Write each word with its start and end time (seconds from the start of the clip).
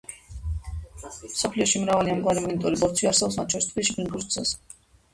მსოფლიოში 1.33 1.83
მრავალი 1.85 2.15
ამგვარი 2.15 2.45
მაგნიტური 2.49 2.83
ბორცვი 2.83 3.13
არსებობს 3.13 3.41
მათ 3.45 3.57
შორის 3.57 3.71
თბილისში 3.73 4.01
ფუნიკულიორის 4.01 4.31
გზაზე. 4.35 4.63